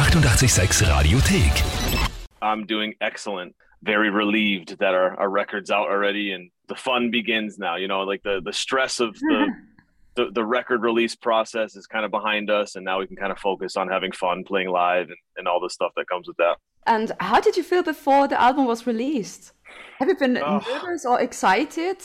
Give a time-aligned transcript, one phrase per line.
[0.00, 2.10] 886 Radiothek.
[2.40, 3.54] I'm doing excellent.
[3.82, 7.76] Very relieved that our, our record's out already and the fun begins now.
[7.76, 9.48] You know, like the the stress of the
[10.14, 13.30] the, the record release process is kind of behind us and now we can kind
[13.30, 16.38] of focus on having fun playing live and, and all the stuff that comes with
[16.38, 16.56] that.
[16.86, 19.52] And how did you feel before the album was released?
[19.98, 20.62] Have you been Oh.
[20.66, 21.98] nervous or excited?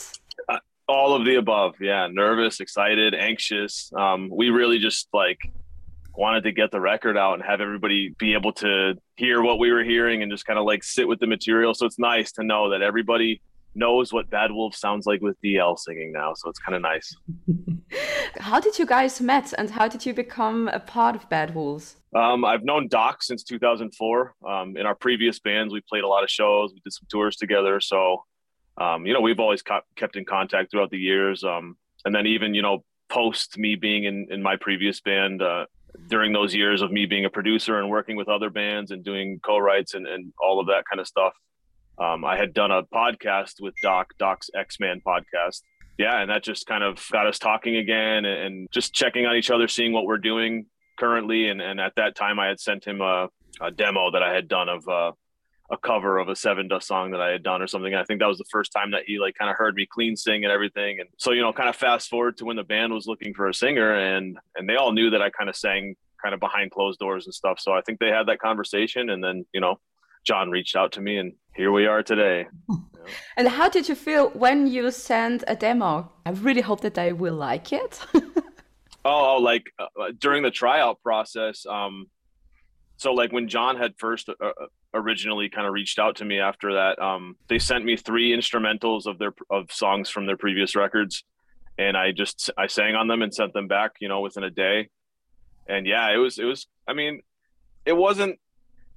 [0.88, 5.40] all of the above yeah nervous excited anxious um, we really just like
[6.18, 9.72] wanted to get the record out and have everybody be able to hear what we
[9.72, 11.74] were hearing and just kind of like sit with the material.
[11.74, 13.42] So it's nice to know that everybody
[13.78, 16.34] knows what bad wolf sounds like with dl singing now.
[16.34, 17.16] So it's kind of nice.
[18.40, 21.98] How did you guys met and how did you become a part of Bad Wolves?
[22.16, 26.24] um, i've known doc since 2004 um, in our previous bands we played a lot
[26.24, 27.80] of shows we did some tours together.
[27.80, 28.24] So
[28.78, 31.44] um, you know we've always kept in contact throughout the years.
[31.44, 35.66] Um, and then even you know post me being in, in my previous band uh,
[36.10, 39.40] during those years of me being a producer and working with other bands and doing
[39.44, 41.34] co-writes and, and all of that kind of stuff
[42.00, 45.62] um, i had done a podcast with doc doc's Ex-Man podcast.
[45.98, 49.36] Yeah and that just kind of got us talking again and, and just checking on
[49.36, 50.66] each other seeing what we're doing
[51.00, 51.50] currently.
[51.50, 53.30] And, and at that time i had sent him a,
[53.62, 55.12] a demo that i had done of uh,
[55.72, 58.28] a cover of a Sevendust song that i had done or something i think that
[58.28, 61.00] was the first time that he like kind of heard me clean sing and everything
[61.00, 63.48] and so you know kind of fast forward to when the band was looking for
[63.48, 66.72] a singer and and they all knew that i kind of sang kind of behind
[66.72, 69.80] closed doors and stuff so i think they had that conversation and then you know
[70.24, 72.46] john reached out to me and here we are today
[73.38, 76.12] And how did you feel when you sent a demo?
[76.26, 78.00] I really hope that they will like it.
[78.14, 78.22] Oh,
[79.06, 81.66] oh, like uh, during the tryout process.
[81.66, 82.08] Um,
[82.98, 84.52] so like when John had first uh, uh,
[84.94, 89.06] originally kind of reached out to me after that, um, they sent me three instrumentals
[89.06, 91.24] of their of songs from their previous records,
[91.78, 94.50] and I just I sang on them and sent them back, you know, within a
[94.50, 94.90] day.
[95.68, 96.68] And yeah, it was it was.
[96.88, 97.22] I mean,
[97.86, 98.40] it wasn't.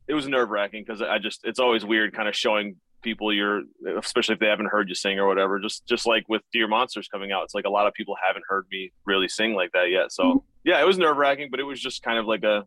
[0.07, 3.63] It was nerve wracking because I just it's always weird kind of showing people your
[3.99, 7.07] especially if they haven't heard you sing or whatever just just like with dear monsters
[7.07, 9.89] coming out it's like a lot of people haven't heard me really sing like that
[9.89, 12.65] yet so yeah it was nerve wracking but it was just kind of like a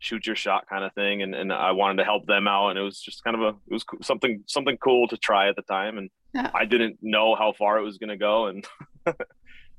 [0.00, 2.78] shoot your shot kind of thing and, and i wanted to help them out and
[2.78, 5.62] it was just kind of a it was something something cool to try at the
[5.62, 6.50] time and Yeah.
[6.54, 8.66] i didn't know how far it was going to go and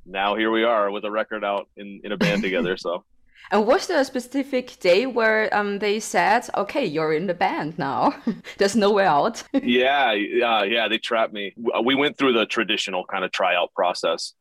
[0.05, 3.03] now here we are with a record out in in a band together so
[3.51, 7.77] and was there a specific day where um, they said, okay, you're in the band
[7.79, 8.13] now?
[8.59, 9.43] There's no way out.
[9.51, 10.87] yeah, yeah, yeah.
[10.87, 11.53] They trapped me.
[11.83, 14.33] We went through the traditional kind of tryout process.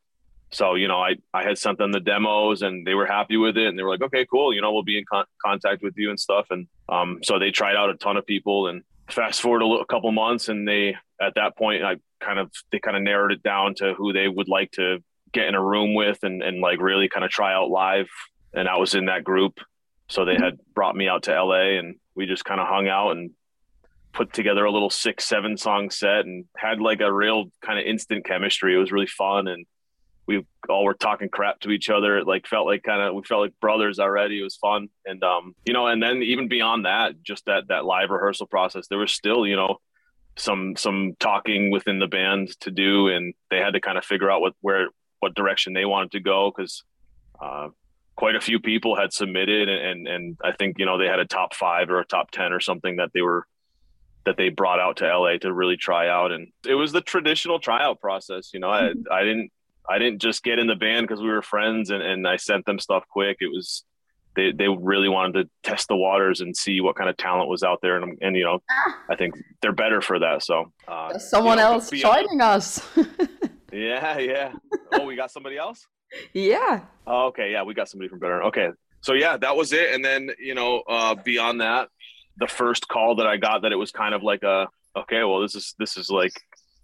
[0.53, 3.57] So you know, I I had sent them the demos, and they were happy with
[3.57, 4.53] it, and they were like, "Okay, cool.
[4.53, 7.51] You know, we'll be in con- contact with you and stuff." And um, so they
[7.51, 10.67] tried out a ton of people, and fast forward a, little, a couple months, and
[10.67, 14.13] they at that point, I kind of they kind of narrowed it down to who
[14.13, 14.99] they would like to
[15.33, 18.09] get in a room with, and and like really kind of try out live.
[18.53, 19.61] And I was in that group,
[20.09, 23.13] so they had brought me out to LA, and we just kind of hung out
[23.13, 23.31] and
[24.13, 27.85] put together a little six, seven song set and had like a real kind of
[27.87, 28.75] instant chemistry.
[28.75, 29.47] It was really fun.
[29.49, 29.67] And
[30.27, 32.19] we all were talking crap to each other.
[32.19, 34.41] It like felt like kind of, we felt like brothers already.
[34.41, 34.89] It was fun.
[35.05, 38.87] And, um, you know, and then even beyond that, just that, that live rehearsal process,
[38.89, 39.79] there was still, you know,
[40.37, 43.09] some, some talking within the band to do.
[43.09, 44.89] And they had to kind of figure out what, where,
[45.19, 46.53] what direction they wanted to go.
[46.53, 46.85] Cause,
[47.41, 47.69] uh,
[48.17, 51.21] quite a few people had submitted and, and, and I think, you know, they had
[51.21, 53.47] a top five or a top 10 or something that they were,
[54.27, 56.31] that they brought out to LA to really try out.
[56.31, 58.51] And it was the traditional tryout process.
[58.53, 59.51] You know, I, I didn't,
[59.89, 62.65] I didn't just get in the band because we were friends and, and I sent
[62.67, 63.39] them stuff quick.
[63.41, 63.85] It was,
[64.37, 67.63] they, they really wanted to test the waters and see what kind of talent was
[67.63, 67.97] out there.
[67.97, 68.61] And, and you know,
[69.09, 70.43] I think they're better for that.
[70.45, 72.87] So, uh, someone you know, else beyond- joining us.
[73.73, 74.19] Yeah.
[74.19, 74.53] Yeah.
[74.93, 75.87] Oh, we got somebody else?
[76.33, 76.81] yeah.
[77.07, 77.53] Oh, okay.
[77.53, 78.43] Yeah, we got somebody from Better.
[78.45, 78.71] Okay.
[79.01, 79.95] So yeah, that was it.
[79.95, 81.89] And then, you know, uh, beyond that,
[82.37, 85.41] the first call that I got that it was kind of like a, okay, well,
[85.41, 86.33] this is, this is like,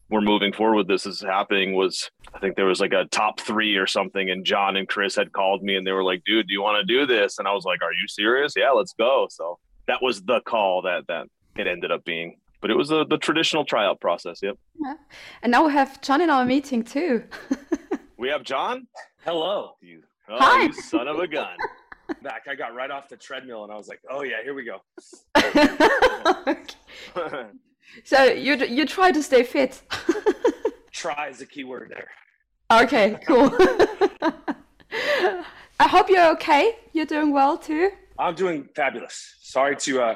[0.08, 0.88] we're moving forward.
[0.88, 4.30] This is happening was, I think there was like a top three or something.
[4.30, 6.86] And John and Chris had called me and they were like, dude, do you want
[6.86, 7.38] to do this?
[7.38, 8.54] And I was like, are you serious?
[8.56, 9.26] Yeah, let's go.
[9.30, 9.58] So
[9.88, 11.26] that was the call that, that
[11.56, 14.40] it ended up being, but it was a, the traditional tryout process.
[14.42, 14.56] Yep.
[15.42, 17.24] And now we have John in our meeting too.
[18.18, 18.86] We have John.
[19.24, 19.72] Hello.
[19.82, 20.64] You, oh, Hi.
[20.64, 21.56] you son of a gun.
[22.22, 22.46] Back.
[22.48, 24.80] I got right off the treadmill and I was like, oh yeah, here we go.
[28.04, 29.82] so you you try to stay fit.
[30.92, 32.08] Try is the key word there.
[32.82, 33.50] okay, cool.
[35.78, 36.76] I hope you're okay.
[36.92, 37.90] You're doing well too.
[38.18, 39.36] I'm doing fabulous.
[39.42, 40.14] Sorry to uh,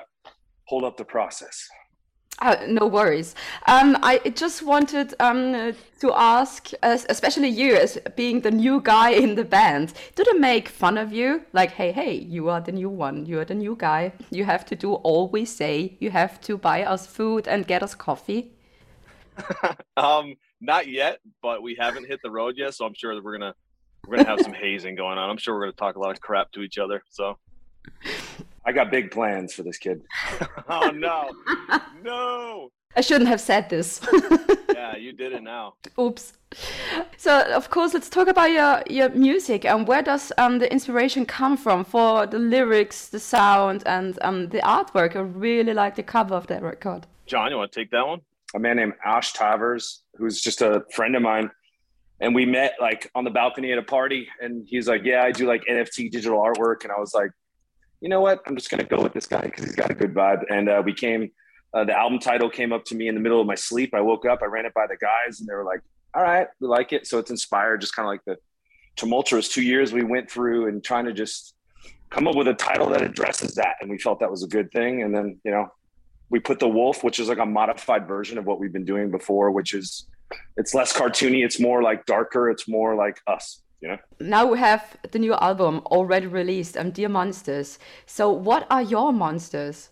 [0.64, 1.68] hold up the process.
[2.38, 3.34] Uh, no worries.
[3.66, 9.34] Um, I just wanted um, to ask, especially you, as being the new guy in
[9.34, 11.44] the band, do they make fun of you?
[11.52, 13.26] Like, hey, hey, you are the new one.
[13.26, 14.12] You are the new guy.
[14.30, 15.98] You have to do all we say.
[16.00, 18.52] You have to buy us food and get us coffee.
[19.98, 23.38] um, not yet, but we haven't hit the road yet, so I'm sure that we're
[23.38, 23.54] gonna
[24.06, 25.28] we're gonna have some hazing going on.
[25.28, 27.02] I'm sure we're gonna talk a lot of crap to each other.
[27.10, 27.38] So
[28.70, 30.00] I got big plans for this kid.
[30.68, 31.32] oh no,
[32.04, 32.70] no!
[32.94, 34.00] I shouldn't have said this.
[34.72, 35.74] yeah, you did it now.
[35.98, 36.32] Oops.
[37.16, 41.26] So of course, let's talk about your your music and where does um the inspiration
[41.26, 45.16] come from for the lyrics, the sound, and um the artwork.
[45.16, 47.08] I really like the cover of that record.
[47.26, 48.20] John, you want to take that one?
[48.54, 51.50] A man named Ash Tavers, who's just a friend of mine
[52.20, 55.32] and we met like on the balcony at a party and he's like yeah i
[55.32, 57.30] do like nft digital artwork and i was like
[58.00, 58.42] you know what?
[58.46, 60.42] I'm just going to go with this guy because he's got a good vibe.
[60.50, 61.30] And uh, we came,
[61.74, 63.94] uh, the album title came up to me in the middle of my sleep.
[63.94, 65.80] I woke up, I ran it by the guys, and they were like,
[66.14, 67.06] all right, we like it.
[67.06, 68.36] So it's inspired just kind of like the
[68.96, 71.54] tumultuous two years we went through and trying to just
[72.08, 73.76] come up with a title that addresses that.
[73.80, 75.02] And we felt that was a good thing.
[75.02, 75.68] And then, you know,
[76.30, 79.10] we put the wolf, which is like a modified version of what we've been doing
[79.10, 80.08] before, which is
[80.56, 83.98] it's less cartoony, it's more like darker, it's more like us you know?
[84.20, 87.78] Now we have the new album already released um dear monsters.
[88.06, 89.90] So what are your monsters?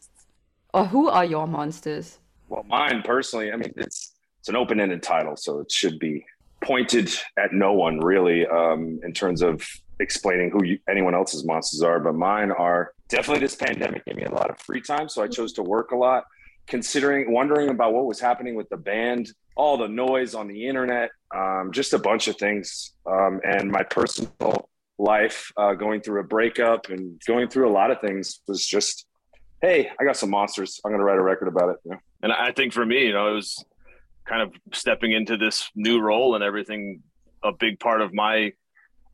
[0.75, 2.19] Or who are your monsters?
[2.49, 6.25] Well mine personally i mean it's it's an open-ended title so it should be
[6.63, 9.67] pointed at no one really um, in terms of
[10.01, 12.01] explaining who you, anyone else's monsters are.
[12.01, 15.27] But mine are definitely this pandemic gave me a lot of free time so i
[15.27, 16.25] chose to work a lot
[16.69, 21.11] considering wondering about what was happening with the band all the noise on the internet,
[21.35, 26.25] um, just a bunch of things, um, and my personal life uh, going through a
[26.25, 29.07] breakup and going through a lot of things was just,
[29.61, 30.81] hey, I got some monsters.
[30.85, 31.99] I'm going to write a record about it.
[32.23, 33.65] And I think for me, you know, it was
[34.27, 37.03] kind of stepping into this new role and everything.
[37.43, 38.53] A big part of my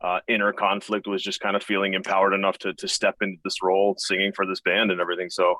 [0.01, 3.63] uh, inner conflict was just kind of feeling empowered enough to to step into this
[3.63, 5.29] role, singing for this band and everything.
[5.29, 5.55] So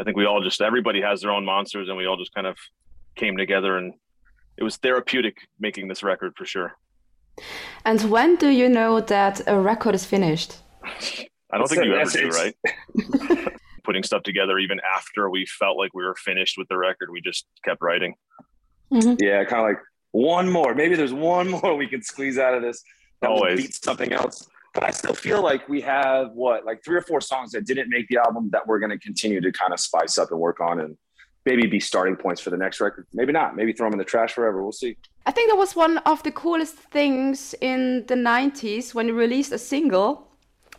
[0.00, 2.46] I think we all just everybody has their own monsters, and we all just kind
[2.46, 2.56] of
[3.16, 3.92] came together and
[4.56, 6.76] it was therapeutic making this record for sure.
[7.84, 10.56] And when do you know that a record is finished?
[11.52, 12.56] I don't think you ever do, right?
[13.84, 17.20] Putting stuff together even after we felt like we were finished with the record, we
[17.20, 18.14] just kept writing.
[18.92, 19.14] Mm-hmm.
[19.18, 19.82] Yeah, kind of like
[20.12, 20.74] one more.
[20.74, 22.82] Maybe there's one more we can squeeze out of this
[23.22, 23.56] that Always.
[23.56, 24.48] will beat something else.
[24.72, 27.88] But I still feel like we have what, like three or four songs that didn't
[27.88, 30.60] make the album that we're going to continue to kind of spice up and work
[30.60, 30.96] on and
[31.44, 33.06] maybe be starting points for the next record.
[33.12, 33.56] Maybe not.
[33.56, 34.62] Maybe throw them in the trash forever.
[34.62, 34.96] We'll see.
[35.26, 39.52] I think that was one of the coolest things in the 90s when you released
[39.52, 40.28] a single.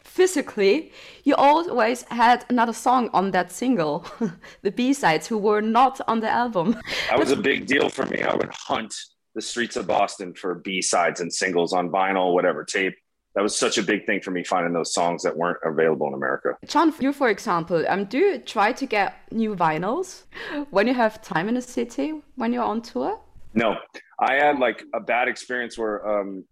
[0.04, 0.92] Physically,
[1.24, 4.06] you always had another song on that single,
[4.62, 6.78] the B sides, who were not on the album.
[7.10, 8.22] That was a big deal for me.
[8.22, 8.94] I would hunt
[9.36, 12.96] the streets of Boston for B sides and singles on vinyl, whatever tape
[13.34, 16.14] that was such a big thing for me finding those songs that weren't available in
[16.14, 16.58] America.
[16.66, 20.24] John, you for example, um, do you try to get new vinyls
[20.70, 23.20] when you have time in a city when you're on tour?
[23.54, 23.76] No,
[24.20, 26.46] I had like a bad experience where um,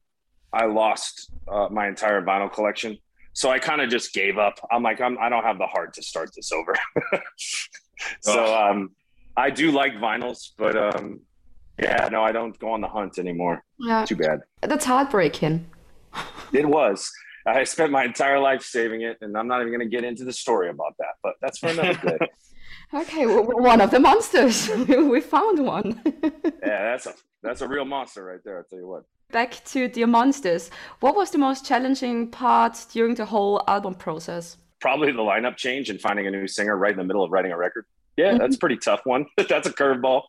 [0.54, 2.98] I lost uh, my entire vinyl collection,
[3.34, 4.60] so I kind of just gave up.
[4.72, 6.76] I'm like, I'm, I don't have the heart to start this over.
[8.22, 8.92] so um,
[9.36, 11.22] I do like vinyls, but um,
[11.82, 13.64] yeah, no, I don't go on the hunt anymore.
[13.80, 14.42] Yeah, too bad.
[14.62, 15.66] That's heartbreaking
[16.54, 17.12] it was.
[17.46, 20.24] I spent my entire life saving it, and I'm not even going to get into
[20.24, 21.16] the story about that.
[21.24, 22.18] But that's for another day.
[22.94, 24.70] okay, well, one of the monsters.
[24.88, 26.02] we found one.
[26.04, 28.60] yeah, that's a that's a real monster right there.
[28.60, 29.04] I tell you what.
[29.32, 30.72] Back to the Monsters.
[31.02, 34.58] What was the most challenging part during the whole album process?
[34.82, 37.52] Probably the lineup change and finding a new singer right in the middle of writing
[37.52, 37.86] a record.
[38.18, 39.28] Yeah, that's a pretty tough one.
[39.38, 40.24] that's a curveball.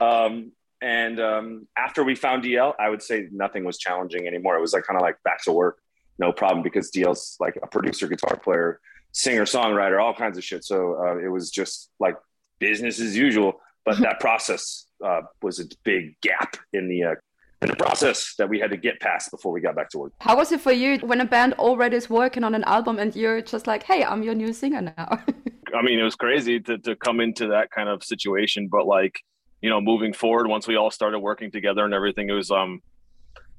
[0.00, 0.52] Um,
[0.82, 4.56] and um, after we found DL, I would say nothing was challenging anymore.
[4.56, 5.78] It was like kind of like back to work,
[6.18, 8.80] no problem, because DL's like a producer, guitar player,
[9.12, 10.64] singer, songwriter, all kinds of shit.
[10.64, 12.16] So uh, it was just like
[12.58, 13.60] business as usual.
[13.84, 17.14] But that process uh, was a big gap in the uh,
[17.62, 20.12] in the process that we had to get past before we got back to work.
[20.18, 23.14] How was it for you when a band already is working on an album and
[23.14, 25.20] you're just like, hey, I'm your new singer now?
[25.74, 29.20] I mean, it was crazy to, to come into that kind of situation, but like
[29.62, 32.82] you know, moving forward, once we all started working together and everything, it was um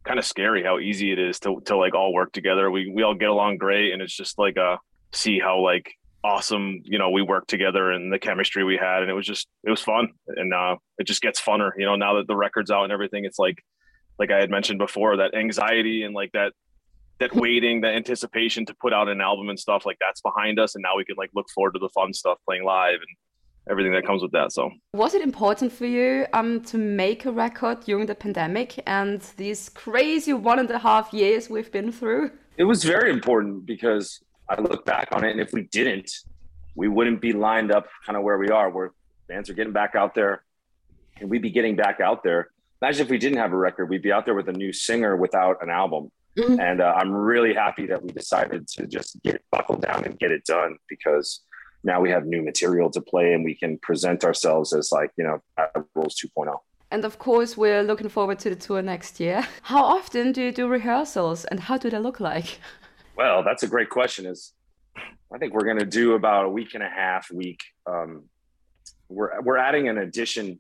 [0.04, 2.70] kind of scary how easy it is to to like all work together.
[2.70, 4.78] We we all get along great, and it's just like uh
[5.14, 5.94] see how like
[6.26, 9.48] awesome you know we worked together and the chemistry we had, and it was just
[9.64, 11.72] it was fun, and uh it just gets funner.
[11.78, 13.64] You know, now that the record's out and everything, it's like
[14.20, 16.52] like I had mentioned before, that anxiety and like that
[17.20, 20.76] that waiting, that anticipation to put out an album and stuff like that's behind us,
[20.76, 23.16] and now we can like look forward to the fun stuff, playing live and
[23.70, 24.52] everything that comes with that.
[24.52, 29.22] So, was it important for you um, to make a record during the pandemic and
[29.38, 32.32] these crazy one and a half years we've been through?
[32.58, 36.12] It was very important because I look back on it, and if we didn't,
[36.76, 38.92] we wouldn't be lined up kind of where we are, where
[39.28, 40.44] bands are getting back out there,
[41.20, 42.50] and we'd be getting back out there.
[42.82, 45.16] Imagine if we didn't have a record, we'd be out there with a new singer
[45.16, 46.12] without an album.
[46.38, 46.60] Mm-hmm.
[46.60, 50.32] And uh, I'm really happy that we decided to just get buckled down and get
[50.32, 51.42] it done because
[51.84, 55.24] now we have new material to play and we can present ourselves as like you
[55.24, 55.42] know
[55.96, 56.58] Wolves 2.0
[56.92, 59.48] and of course we're looking forward to the tour next year.
[59.64, 62.60] How often do you do rehearsals and how do they look like?
[63.16, 64.26] Well that's a great question.
[64.26, 64.54] Is
[65.34, 68.24] i think we're going to do about a week and a half week um,
[69.10, 70.60] we're, we're adding an addition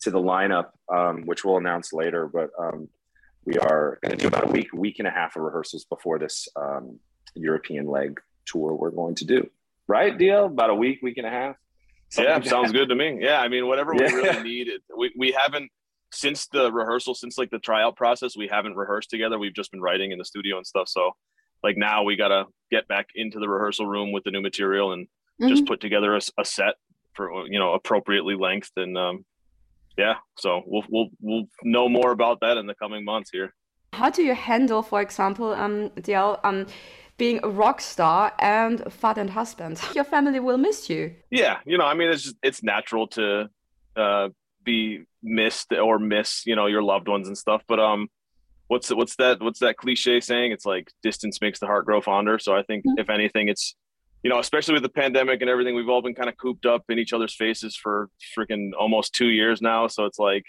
[0.00, 2.88] to the lineup um, which we'll announce later but um,
[3.44, 6.18] we are going to do about a week week and a half of rehearsals before
[6.18, 6.98] this um,
[7.34, 9.48] european leg tour we're going to do
[9.88, 10.46] right, DL?
[10.46, 11.56] About a week, week and a half.
[12.16, 13.18] yeah, sounds good to me.
[13.20, 14.06] Yeah, I mean, whatever yeah.
[14.06, 14.68] we really need.
[14.96, 15.70] We we haven't
[16.12, 19.38] since the rehearsal, since like the tryout process, we haven't rehearsed together.
[19.38, 20.88] We've just been writing in the studio and stuff.
[20.88, 21.12] So,
[21.62, 25.06] like now, we gotta get back into the rehearsal room with the new material and
[25.06, 25.48] mm-hmm.
[25.48, 26.74] just put together a, a, set
[27.14, 29.24] for you know appropriately lengthed and um,
[29.96, 30.14] yeah.
[30.38, 33.54] So we'll we'll we'll know more about that in the coming months here.
[33.92, 36.66] How do you handle, for example, um, DL, um,
[37.22, 39.80] being a rock star and father and husband.
[39.94, 41.14] Your family will miss you.
[41.30, 43.48] Yeah, you know, I mean, it's just, it's natural to
[43.94, 44.30] uh,
[44.64, 47.62] be missed or miss, you know, your loved ones and stuff.
[47.68, 48.08] But um,
[48.66, 50.50] what's what's that what's that cliche saying?
[50.50, 52.40] It's like distance makes the heart grow fonder.
[52.40, 52.98] So I think mm-hmm.
[52.98, 53.76] if anything, it's
[54.24, 56.82] you know, especially with the pandemic and everything, we've all been kind of cooped up
[56.88, 59.86] in each other's faces for freaking almost two years now.
[59.86, 60.44] So it's like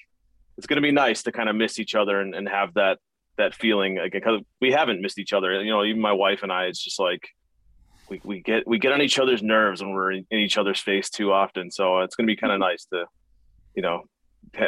[0.58, 2.98] it's going to be nice to kind of miss each other and, and have that
[3.38, 5.62] that feeling like because we haven't missed each other.
[5.62, 7.30] You know, even my wife and I, it's just like
[8.10, 10.80] we, we get we get on each other's nerves when we're in, in each other's
[10.80, 11.72] face too often.
[11.72, 12.72] So it's going to be kind of mm-hmm.
[12.72, 13.06] nice to,
[13.76, 14.04] you know,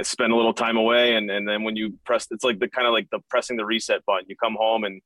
[0.04, 2.88] spend a little time away and and then when you press, it's like the kind
[2.88, 4.26] of like the pressing the reset button.
[4.28, 5.02] You come home and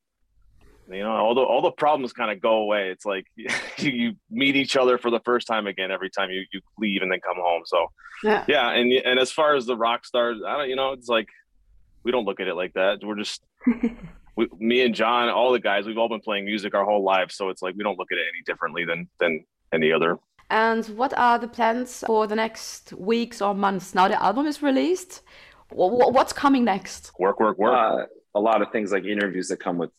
[0.91, 2.89] you know all the all the problems kind of go away.
[2.89, 6.45] It's like you, you meet each other for the first time again every time you
[6.53, 7.63] you leave and then come home.
[7.65, 7.87] So
[8.23, 11.07] yeah, yeah and and as far as the rock stars, I don't, you know, it's
[11.07, 11.27] like
[12.03, 12.99] we don't look at it like that.
[13.03, 13.41] We're just
[14.35, 17.35] we, me and John, all the guys, we've all been playing music our whole lives,
[17.35, 20.17] so it's like we don't look at it any differently than than any other.
[20.49, 23.93] And what are the plans for the next weeks or months?
[23.93, 25.21] Now the album is released.
[25.69, 27.11] What's coming next?
[27.19, 27.75] Work, work, work.
[27.75, 29.91] Uh, a lot of things like interviews that come with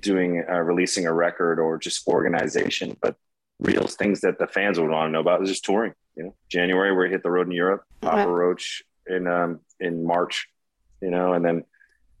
[0.00, 3.16] doing uh, releasing a record or just organization, but
[3.60, 5.92] real things that the fans would want to know about is just touring.
[6.16, 10.48] You know, January we hit the road in Europe, Papa Roach in um, in March,
[11.00, 11.64] you know, and then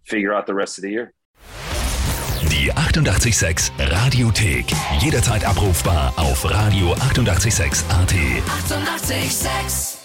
[0.04, 1.12] figure out the rest of the year.
[2.48, 4.66] Die 886 Radiothek.
[5.00, 8.14] Jederzeit abrufbar auf radio886.at.
[8.68, 9.95] 886!